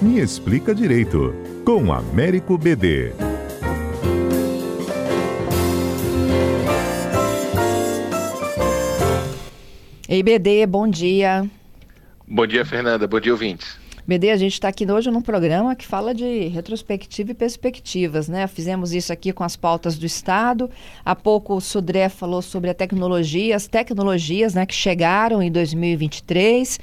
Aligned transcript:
Me 0.00 0.20
Explica 0.20 0.72
Direito, 0.72 1.34
com 1.64 1.92
Américo 1.92 2.56
BD. 2.56 3.12
Ei, 10.08 10.22
BD, 10.22 10.66
bom 10.66 10.86
dia. 10.88 11.50
Bom 12.28 12.46
dia, 12.46 12.64
Fernanda. 12.64 13.08
Bom 13.08 13.18
dia, 13.18 13.32
ouvintes. 13.32 13.76
BD, 14.08 14.30
a 14.30 14.38
gente 14.38 14.54
está 14.54 14.68
aqui 14.68 14.90
hoje 14.90 15.10
num 15.10 15.20
programa 15.20 15.76
que 15.76 15.86
fala 15.86 16.14
de 16.14 16.48
retrospectiva 16.48 17.32
e 17.32 17.34
perspectivas, 17.34 18.26
né? 18.26 18.46
Fizemos 18.46 18.94
isso 18.94 19.12
aqui 19.12 19.34
com 19.34 19.44
as 19.44 19.54
pautas 19.54 19.98
do 19.98 20.06
Estado. 20.06 20.70
Há 21.04 21.14
pouco 21.14 21.54
o 21.54 21.60
Sudré 21.60 22.08
falou 22.08 22.40
sobre 22.40 22.70
a 22.70 22.74
tecnologia, 22.74 23.54
as 23.54 23.66
tecnologias 23.66 24.54
né, 24.54 24.64
que 24.64 24.74
chegaram 24.74 25.42
em 25.42 25.52
2023. 25.52 26.80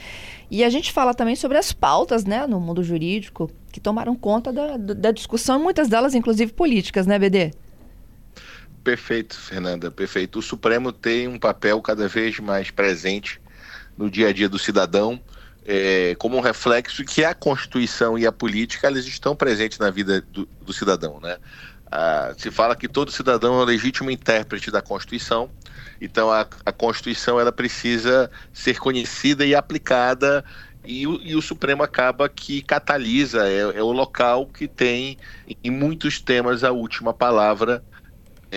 E 0.52 0.64
a 0.64 0.70
gente 0.70 0.92
fala 0.92 1.16
também 1.16 1.36
sobre 1.36 1.58
as 1.58 1.74
pautas 1.74 2.26
né, 2.26 2.46
no 2.46 2.60
mundo 2.60 2.84
jurídico 2.84 3.50
que 3.72 3.80
tomaram 3.80 4.16
conta 4.16 4.54
da, 4.54 4.78
da 4.78 5.10
discussão, 5.10 5.60
muitas 5.60 5.90
delas, 5.90 6.14
inclusive, 6.14 6.54
políticas, 6.54 7.08
né, 7.08 7.18
BD? 7.18 7.54
Perfeito, 8.84 9.36
Fernanda, 9.36 9.90
perfeito. 9.90 10.38
O 10.38 10.44
Supremo 10.44 10.92
tem 10.92 11.28
um 11.28 11.40
papel 11.40 11.82
cada 11.82 12.08
vez 12.08 12.40
mais 12.40 12.70
presente 12.70 13.42
no 13.98 14.12
dia 14.12 14.28
a 14.28 14.32
dia 14.32 14.48
do 14.48 14.60
cidadão 14.60 15.20
é, 15.66 16.16
como 16.20 16.38
um 16.38 16.42
reflexo 16.42 17.04
que 17.04 17.24
a 17.24 17.34
Constituição 17.34 18.18
e 18.18 18.26
a 18.26 18.32
política 18.32 18.88
eles 18.88 19.06
estão 19.06 19.36
presentes 19.36 19.80
na 19.80 19.90
vida 19.90 20.22
do, 20.22 20.48
do 20.62 20.72
cidadão, 20.72 21.20
né? 21.20 21.38
Ah, 21.92 22.34
se 22.38 22.52
fala 22.52 22.76
que 22.76 22.88
todo 22.88 23.12
cidadão 23.12 23.60
é 23.60 23.64
um 23.64 23.66
legítimo 23.66 24.12
intérprete 24.12 24.70
da 24.70 24.82
Constituição, 24.82 25.50
então 26.00 26.32
a, 26.32 26.48
a 26.66 26.72
Constituição 26.72 27.40
ela 27.40 27.52
precisa 27.52 28.30
ser 28.54 28.80
conhecida 28.80 29.46
e 29.46 29.56
aplicada 29.56 30.44
e 30.84 31.08
o, 31.08 31.20
e 31.22 31.36
o, 31.36 31.42
Supremo 31.42 31.84
acaba 31.84 32.30
que 32.30 32.62
catalisa, 32.62 33.48
é, 33.48 33.60
é, 33.60 33.84
o 33.84 33.92
local 33.92 34.46
que 34.46 34.68
tem 34.68 35.18
em 35.64 35.72
muitos 35.72 36.20
temas 36.20 36.64
a 36.64 36.72
última 36.72 37.14
palavra 37.14 37.84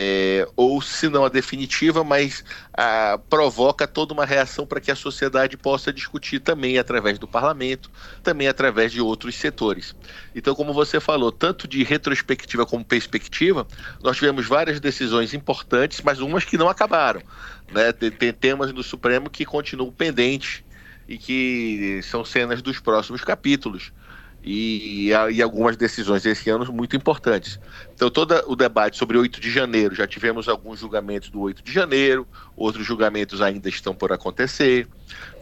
é, 0.00 0.46
ou 0.54 0.80
se 0.80 1.08
não 1.08 1.24
a 1.24 1.28
definitiva, 1.28 2.04
mas 2.04 2.44
a, 2.72 3.18
provoca 3.28 3.84
toda 3.84 4.14
uma 4.14 4.24
reação 4.24 4.64
para 4.64 4.80
que 4.80 4.92
a 4.92 4.94
sociedade 4.94 5.56
possa 5.56 5.92
discutir 5.92 6.38
também 6.38 6.78
através 6.78 7.18
do 7.18 7.26
parlamento, 7.26 7.90
também 8.22 8.46
através 8.46 8.92
de 8.92 9.00
outros 9.00 9.34
setores. 9.34 9.96
Então, 10.36 10.54
como 10.54 10.72
você 10.72 11.00
falou, 11.00 11.32
tanto 11.32 11.66
de 11.66 11.82
retrospectiva 11.82 12.64
como 12.64 12.84
perspectiva, 12.84 13.66
nós 14.00 14.16
tivemos 14.16 14.46
várias 14.46 14.78
decisões 14.78 15.34
importantes, 15.34 16.00
mas 16.04 16.20
umas 16.20 16.44
que 16.44 16.56
não 16.56 16.68
acabaram. 16.68 17.20
Né? 17.72 17.92
Tem, 17.92 18.12
tem 18.12 18.32
temas 18.32 18.72
no 18.72 18.84
Supremo 18.84 19.28
que 19.28 19.44
continuam 19.44 19.90
pendentes 19.90 20.62
e 21.08 21.18
que 21.18 22.00
são 22.04 22.24
cenas 22.24 22.62
dos 22.62 22.78
próximos 22.78 23.24
capítulos 23.24 23.90
e, 24.50 25.08
e, 25.08 25.42
algumas 25.42 25.76
decisões 25.76 26.24
esse 26.24 26.48
ano 26.48 26.72
muito 26.72 26.96
importantes. 26.96 27.60
Então, 27.94 28.08
todo 28.08 28.34
o 28.46 28.56
debate 28.56 28.96
sobre 28.96 29.18
8 29.18 29.38
de 29.38 29.50
janeiro, 29.50 29.94
já 29.94 30.06
tivemos 30.06 30.48
alguns 30.48 30.80
julgamentos 30.80 31.28
do 31.28 31.38
8 31.40 31.62
de 31.62 31.70
janeiro, 31.70 32.26
outros 32.56 32.86
julgamentos 32.86 33.42
ainda 33.42 33.68
estão 33.68 33.94
por 33.94 34.10
acontecer. 34.10 34.88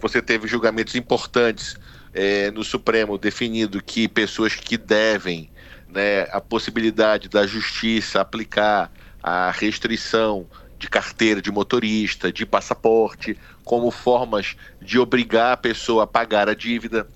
Você 0.00 0.20
teve 0.20 0.48
julgamentos 0.48 0.96
importantes 0.96 1.76
é, 2.12 2.50
no 2.50 2.64
Supremo 2.64 3.16
definindo 3.16 3.80
que 3.80 4.08
pessoas 4.08 4.56
que 4.56 4.76
devem 4.76 5.48
né, 5.88 6.22
a 6.32 6.40
possibilidade 6.40 7.28
da 7.28 7.46
justiça 7.46 8.20
aplicar 8.20 8.90
a 9.22 9.52
restrição 9.52 10.48
de 10.80 10.88
carteira 10.88 11.40
de 11.40 11.52
motorista, 11.52 12.32
de 12.32 12.44
passaporte, 12.44 13.38
como 13.64 13.88
formas 13.92 14.56
de 14.82 14.98
obrigar 14.98 15.52
a 15.52 15.56
pessoa 15.56 16.02
a 16.02 16.06
pagar 16.08 16.48
a 16.48 16.54
dívida. 16.54 17.06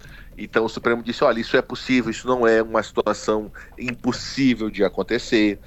Então 0.41 0.64
o 0.64 0.69
Supremo 0.69 1.02
disse: 1.02 1.22
olha, 1.22 1.38
isso 1.38 1.56
é 1.56 1.62
possível, 1.62 2.10
isso 2.10 2.27
não 2.27 2.46
é 2.46 2.62
uma 2.62 2.83
situação 2.83 3.52
impossível 3.78 4.70
de 4.70 4.82
acontecer. 4.82 5.58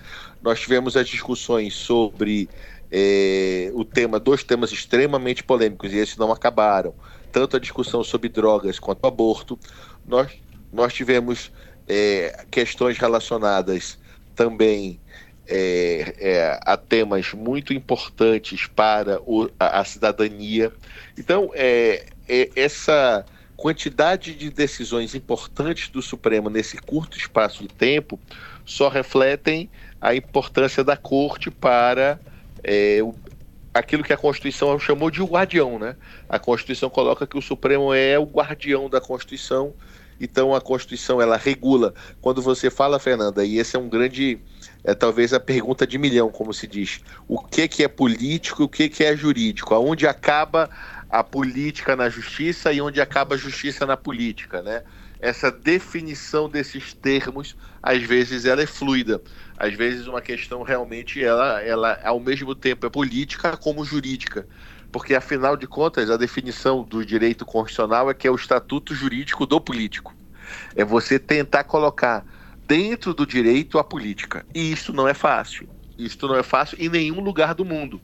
Nós 0.42 0.60
tivemos 0.60 0.98
as 0.98 1.08
discussões 1.08 1.76
sobre 1.76 2.50
é, 2.92 3.72
o 3.75 3.86
tema, 3.86 4.20
dois 4.20 4.44
temas 4.44 4.72
extremamente 4.72 5.44
polêmicos, 5.44 5.94
e 5.94 5.97
esses 5.97 6.18
não 6.18 6.31
acabaram. 6.31 6.96
Tanto 7.31 7.56
a 7.56 7.59
discussão 7.59 8.03
sobre 8.03 8.30
drogas 8.30 8.80
quanto 8.80 9.06
aborto. 9.06 9.59
Nós, 10.06 10.31
nós 10.72 10.92
tivemos 10.92 11.52
é, 11.88 12.46
questões 12.50 12.97
relacionadas 12.97 14.00
também 14.36 15.00
é, 15.47 16.16
é, 16.18 16.59
a 16.66 16.76
temas 16.78 17.31
muito 17.34 17.74
importantes 17.74 18.66
para 18.66 19.22
o, 19.22 19.50
a, 19.59 19.81
a, 19.81 19.86
cidadania. 19.86 20.72
Então, 21.18 21.52
é, 21.53 22.06
essa 22.56 23.26
quantidade 23.56 24.34
de 24.34 24.50
decisões 24.50 25.16
importantes 25.16 25.90
do 25.90 26.02
Supremo 26.02 26.50
nesse 26.50 26.78
curto 26.78 27.18
espaço 27.18 27.62
de 27.64 27.69
tempo 27.69 28.19
só 28.66 28.90
refletem 28.90 29.69
a 30.02 30.16
importância 30.16 30.84
da 30.84 30.97
Corte 30.97 31.52
para 31.52 32.19
é, 32.64 33.00
aquilo 33.74 34.03
que 34.03 34.14
a 34.14 34.18
Constituição 34.18 34.78
chamou 34.78 35.09
de 35.09 35.22
guardião, 35.22 35.80
né? 35.80 35.96
A 36.30 36.38
Constituição 36.38 36.90
coloca 36.90 37.25
que 37.25 37.38
o 37.38 37.41
Supremo 37.41 37.94
é 37.94 38.19
o 38.19 38.24
guardião 38.24 38.90
da 38.90 39.02
Constituição, 39.02 39.74
então 40.20 40.53
a 40.53 40.62
Constituição 40.62 41.22
ela 41.22 41.38
regula. 41.38 41.94
Quando 42.22 42.41
você 42.41 42.70
fala, 42.70 43.00
Fernanda, 43.00 43.44
e 43.44 43.58
esse 43.58 43.75
é 43.75 43.80
um 43.80 43.90
grande, 43.90 44.40
é 44.84 44.94
talvez 44.94 45.34
a 45.34 45.40
pergunta 45.40 45.88
de 45.88 45.97
milhão, 45.97 46.30
como 46.30 46.53
se 46.53 46.68
diz, 46.68 47.02
o 47.28 47.40
que 47.40 47.68
que 47.68 47.84
é 47.84 47.88
político, 47.88 48.64
o 48.64 48.70
que 48.70 48.88
que 48.90 49.03
é 49.03 49.16
jurídico, 49.16 49.74
aonde 49.74 50.08
acaba 50.08 50.70
a 51.13 51.24
política 51.24 51.96
na 51.96 52.09
justiça 52.09 52.74
e 52.74 52.81
onde 52.81 53.00
acaba 53.00 53.35
a 53.35 53.38
justiça 53.38 53.85
na 53.85 53.96
política, 53.96 54.63
né? 54.63 54.81
Essa 55.19 55.51
definição 55.51 56.50
desses 56.50 56.91
termos, 56.91 57.56
às 57.84 58.01
vezes, 58.01 58.46
ela 58.46 58.63
é 58.63 58.66
fluida. 58.66 59.22
Às 59.56 59.75
vezes, 59.75 60.07
uma 60.07 60.22
questão 60.22 60.63
realmente, 60.63 61.23
ela, 61.23 61.62
ela 61.62 62.00
ao 62.03 62.19
mesmo 62.19 62.56
tempo 62.56 62.88
é 62.88 62.90
política 62.90 63.56
como 63.56 63.85
jurídica. 63.85 64.47
Porque, 64.91 65.13
afinal 65.13 65.56
de 65.56 65.68
contas, 65.68 66.09
a 66.09 66.18
definição 66.18 66.84
do 66.84 67.06
direito 67.06 67.46
constitucional 67.46 68.09
é 68.09 68.16
que 68.16 68.28
é 68.28 68.31
o 68.31 68.35
estatuto 68.35 68.96
jurídico 68.96 69.46
do 69.46 69.62
político. 69.62 70.16
É 70.75 70.84
você 70.84 71.19
tentar 71.19 71.63
colocar 71.66 72.25
dentro 72.68 73.13
do 73.13 73.23
direito 73.28 73.78
a 73.78 73.84
política. 73.84 74.44
E 74.53 74.72
isso 74.72 74.91
não 74.91 75.07
é 75.07 75.13
fácil. 75.13 75.69
Isso 75.96 76.28
não 76.28 76.35
é 76.35 76.41
fácil 76.41 76.75
em 76.81 76.90
nenhum 76.90 77.19
lugar 77.19 77.53
do 77.53 77.63
mundo. 77.63 78.02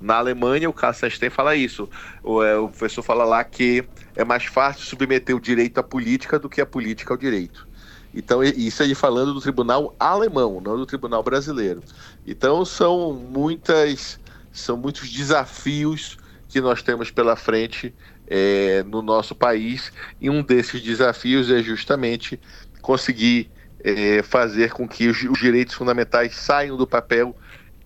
Na 0.00 0.16
Alemanha, 0.16 0.68
o 0.68 0.72
Kassenstein 0.72 1.30
fala 1.30 1.54
isso. 1.54 1.88
O, 2.22 2.42
é, 2.42 2.56
o, 2.56 2.68
professor 2.68 3.02
fala 3.02 3.24
lá 3.24 3.44
que 3.44 3.84
é 4.16 4.24
mais 4.24 4.44
fácil 4.44 4.84
submeter 4.84 5.36
o 5.36 5.40
direito 5.40 5.78
à 5.78 5.82
política 5.82 6.38
do 6.38 6.48
que 6.48 6.60
a 6.60 6.66
política 6.66 7.12
ao 7.12 7.18
direito. 7.18 7.68
Então, 8.12 8.42
isso 8.42 8.82
aí 8.82 8.94
falando 8.94 9.32
do 9.34 9.40
tribunal 9.40 9.94
alemão, 9.98 10.60
não 10.60 10.76
do 10.76 10.86
tribunal 10.86 11.22
brasileiro. 11.22 11.82
Então, 12.26 12.64
são 12.64 13.12
muitas, 13.12 14.18
são 14.50 14.76
muitos 14.76 15.08
desafios 15.10 16.16
que 16.48 16.60
nós 16.60 16.82
temos 16.82 17.10
pela 17.10 17.36
frente 17.36 17.94
é, 18.26 18.82
no 18.84 19.02
nosso 19.02 19.34
país, 19.34 19.92
e 20.20 20.28
um 20.28 20.42
desses 20.42 20.82
desafios 20.82 21.50
é 21.50 21.62
justamente 21.62 22.40
conseguir 22.80 23.50
é, 23.82 24.22
fazer 24.22 24.72
com 24.72 24.88
que 24.88 25.08
os, 25.08 25.22
os 25.22 25.38
direitos 25.38 25.74
fundamentais 25.74 26.34
saiam 26.36 26.76
do 26.76 26.86
papel 26.86 27.36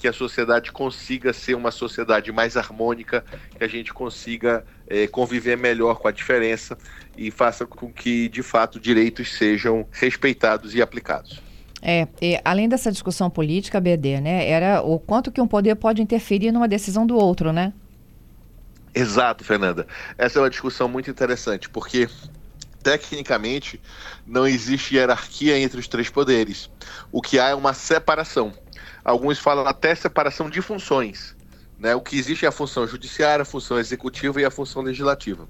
que 0.05 0.09
a 0.09 0.13
sociedade 0.13 0.71
consiga 0.71 1.33
ser 1.33 1.55
uma 1.55 1.71
sociedade 1.71 2.31
mais 2.31 2.59
harmônica, 2.59 3.25
que 3.57 3.65
a 3.65 3.67
gente 3.67 3.91
consiga 3.91 4.63
é, 4.87 5.07
conviver 5.07 5.57
melhor 5.57 5.95
com 5.95 6.07
a 6.07 6.13
diferença 6.13 6.77
e 7.17 7.31
faça 7.31 7.65
com 7.65 7.91
que, 7.91 8.29
de 8.29 8.43
fato, 8.43 8.79
direitos 8.79 9.33
sejam 9.33 9.89
respeitados 9.91 10.75
e 10.75 10.83
aplicados. 10.83 11.41
É, 11.81 12.07
além 12.45 12.69
dessa 12.69 12.93
discussão 12.93 13.31
política, 13.31 13.81
BD, 13.81 14.21
né, 14.21 14.47
era 14.47 14.83
o 14.83 14.99
quanto 14.99 15.33
que 15.33 15.41
um 15.41 15.49
poder 15.49 15.75
pode 15.77 16.03
interferir 16.03 16.53
numa 16.53 16.69
decisão 16.69 17.07
do 17.07 17.17
outro, 17.17 17.51
né? 17.51 17.73
Exato, 18.95 19.43
Fernanda. 19.43 19.87
Essa 20.19 20.39
é 20.39 20.43
uma 20.43 20.51
discussão 20.51 20.87
muito 20.87 21.11
interessante, 21.11 21.71
porque 21.71 22.11
tecnicamente 22.83 23.81
não 24.27 24.47
existe 24.47 24.97
hierarquia 24.97 25.59
entre 25.59 25.81
os 25.81 25.89
três 25.89 26.11
poderes. 26.11 26.71
O 27.11 27.23
que 27.23 27.39
há 27.39 27.49
é 27.49 27.55
uma 27.55 27.73
separação. 27.73 28.53
Alguns 29.05 29.39
falam 29.39 29.67
até 29.67 29.95
separação 29.95 30.49
de 30.49 30.61
funções. 30.63 31.37
Né? 31.79 31.95
O 31.95 32.01
que 32.01 32.17
existe 32.17 32.45
é 32.45 32.49
a 32.49 32.53
função 32.53 32.87
judiciária, 32.87 33.43
a 33.43 33.47
função 33.47 33.79
executiva 33.79 34.41
e 34.41 34.45
a 34.45 34.51
função 34.51 34.83
legislativa. 34.83 35.49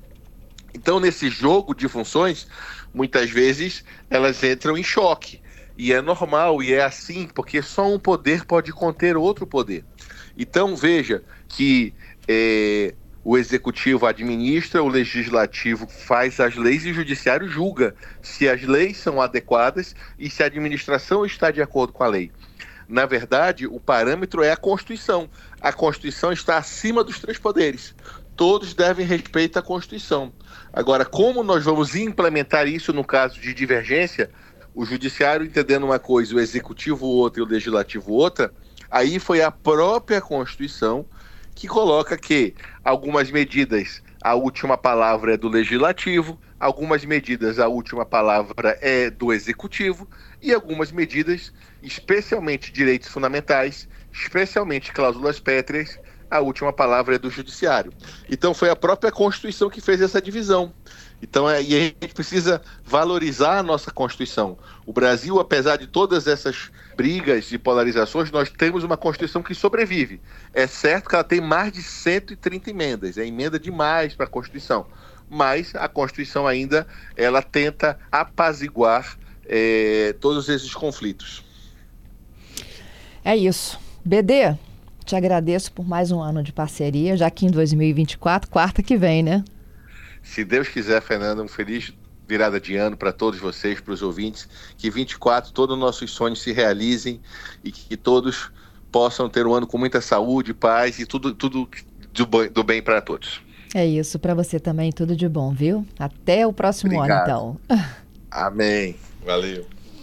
Então, 0.74 0.98
nesse 0.98 1.30
jogo 1.30 1.74
de 1.74 1.88
funções, 1.88 2.48
muitas 2.92 3.30
vezes 3.30 3.84
elas 4.10 4.42
entram 4.42 4.76
em 4.76 4.82
choque. 4.82 5.40
E 5.76 5.92
é 5.92 6.00
normal, 6.00 6.62
e 6.62 6.72
é 6.72 6.82
assim, 6.82 7.28
porque 7.32 7.62
só 7.62 7.92
um 7.92 7.98
poder 7.98 8.44
pode 8.44 8.72
conter 8.72 9.16
outro 9.16 9.46
poder. 9.46 9.84
Então, 10.36 10.76
veja 10.76 11.22
que 11.48 11.94
é, 12.26 12.94
o 13.24 13.38
executivo 13.38 14.06
administra, 14.06 14.82
o 14.82 14.88
legislativo 14.88 15.86
faz 15.86 16.38
as 16.38 16.54
leis 16.56 16.84
e 16.84 16.90
o 16.90 16.94
judiciário 16.94 17.48
julga 17.48 17.94
se 18.20 18.48
as 18.48 18.62
leis 18.62 18.98
são 18.98 19.20
adequadas 19.20 19.96
e 20.18 20.28
se 20.28 20.42
a 20.42 20.46
administração 20.46 21.24
está 21.24 21.50
de 21.50 21.62
acordo 21.62 21.92
com 21.92 22.04
a 22.04 22.08
lei. 22.08 22.30
Na 22.94 23.06
verdade, 23.06 23.66
o 23.66 23.80
parâmetro 23.80 24.40
é 24.40 24.52
a 24.52 24.56
Constituição. 24.56 25.28
A 25.60 25.72
Constituição 25.72 26.30
está 26.30 26.58
acima 26.58 27.02
dos 27.02 27.18
três 27.18 27.36
poderes. 27.36 27.92
todos 28.36 28.72
devem 28.72 29.04
respeito 29.04 29.58
à 29.58 29.62
Constituição. 29.62 30.32
Agora, 30.72 31.04
como 31.04 31.42
nós 31.42 31.64
vamos 31.64 31.96
implementar 31.96 32.68
isso 32.68 32.92
no 32.92 33.04
caso 33.04 33.40
de 33.40 33.52
divergência, 33.52 34.30
o 34.72 34.84
judiciário 34.84 35.44
entendendo 35.44 35.82
uma 35.82 35.98
coisa, 35.98 36.36
o 36.36 36.40
executivo 36.40 37.04
outra 37.06 37.40
e 37.40 37.44
o 37.44 37.48
legislativo 37.48 38.12
outra, 38.12 38.54
aí 38.88 39.18
foi 39.18 39.42
a 39.42 39.50
própria 39.50 40.20
Constituição 40.20 41.04
que 41.52 41.66
coloca 41.66 42.16
que 42.16 42.54
algumas 42.84 43.28
medidas 43.28 44.02
a 44.24 44.34
última 44.34 44.78
palavra 44.78 45.34
é 45.34 45.36
do 45.36 45.50
legislativo, 45.50 46.40
algumas 46.58 47.04
medidas 47.04 47.58
a 47.58 47.68
última 47.68 48.06
palavra 48.06 48.78
é 48.80 49.10
do 49.10 49.30
executivo 49.30 50.08
e 50.40 50.50
algumas 50.50 50.90
medidas, 50.90 51.52
especialmente 51.84 52.72
direitos 52.72 53.08
fundamentais, 53.08 53.88
especialmente 54.12 54.92
cláusulas 54.92 55.38
pétreas, 55.38 55.98
a 56.30 56.40
última 56.40 56.72
palavra 56.72 57.14
é 57.14 57.18
do 57.18 57.30
judiciário. 57.30 57.92
Então 58.28 58.52
foi 58.52 58.70
a 58.70 58.76
própria 58.76 59.12
Constituição 59.12 59.70
que 59.70 59.80
fez 59.80 60.00
essa 60.00 60.20
divisão. 60.20 60.72
Então 61.22 61.48
é, 61.48 61.62
e 61.62 61.74
a 61.76 61.80
gente 61.80 62.14
precisa 62.14 62.60
valorizar 62.84 63.58
a 63.58 63.62
nossa 63.62 63.90
Constituição. 63.90 64.58
O 64.84 64.92
Brasil, 64.92 65.38
apesar 65.38 65.76
de 65.76 65.86
todas 65.86 66.26
essas 66.26 66.70
brigas 66.96 67.52
e 67.52 67.58
polarizações, 67.58 68.30
nós 68.30 68.50
temos 68.50 68.82
uma 68.82 68.96
Constituição 68.96 69.42
que 69.42 69.54
sobrevive. 69.54 70.20
É 70.52 70.66
certo 70.66 71.08
que 71.08 71.14
ela 71.14 71.24
tem 71.24 71.40
mais 71.40 71.72
de 71.72 71.82
130 71.82 72.70
emendas, 72.70 73.18
é 73.18 73.26
emenda 73.26 73.58
demais 73.58 74.14
para 74.14 74.26
a 74.26 74.28
Constituição. 74.28 74.86
Mas 75.30 75.74
a 75.74 75.88
Constituição 75.88 76.46
ainda 76.46 76.86
ela 77.16 77.42
tenta 77.42 77.98
apaziguar 78.10 79.16
é, 79.46 80.14
todos 80.20 80.48
esses 80.48 80.74
conflitos. 80.74 81.43
É 83.24 83.34
isso. 83.34 83.80
BD, 84.04 84.54
te 85.04 85.16
agradeço 85.16 85.72
por 85.72 85.86
mais 85.88 86.10
um 86.10 86.20
ano 86.20 86.42
de 86.42 86.52
parceria, 86.52 87.16
já 87.16 87.30
que 87.30 87.46
em 87.46 87.50
2024, 87.50 88.50
quarta 88.50 88.82
que 88.82 88.98
vem, 88.98 89.22
né? 89.22 89.42
Se 90.22 90.44
Deus 90.44 90.68
quiser, 90.68 91.00
Fernanda, 91.00 91.42
um 91.42 91.48
feliz 91.48 91.94
virada 92.28 92.60
de 92.60 92.76
ano 92.76 92.96
para 92.96 93.12
todos 93.12 93.40
vocês, 93.40 93.80
para 93.80 93.94
os 93.94 94.02
ouvintes. 94.02 94.46
Que 94.76 94.90
24 94.90 95.52
todos 95.52 95.74
os 95.74 95.80
nossos 95.80 96.10
sonhos 96.10 96.42
se 96.42 96.52
realizem 96.52 97.18
e 97.62 97.72
que 97.72 97.96
todos 97.96 98.50
possam 98.92 99.28
ter 99.28 99.46
um 99.46 99.54
ano 99.54 99.66
com 99.66 99.78
muita 99.78 100.02
saúde, 100.02 100.52
paz 100.52 100.98
e 100.98 101.06
tudo, 101.06 101.34
tudo 101.34 101.68
do, 102.12 102.48
do 102.50 102.62
bem 102.62 102.82
para 102.82 103.00
todos. 103.00 103.40
É 103.74 103.84
isso, 103.84 104.18
para 104.18 104.34
você 104.34 104.60
também, 104.60 104.92
tudo 104.92 105.16
de 105.16 105.28
bom, 105.28 105.52
viu? 105.52 105.86
Até 105.98 106.46
o 106.46 106.52
próximo 106.52 106.94
Obrigado. 106.94 107.30
ano, 107.30 107.60
então. 107.66 107.80
Amém. 108.30 108.96
Valeu. 109.24 109.66